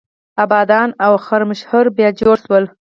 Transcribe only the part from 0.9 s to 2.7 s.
او خرمشهر بیا جوړ شول.